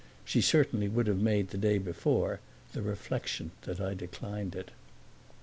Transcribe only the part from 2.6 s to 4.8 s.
the reflection that I declined it.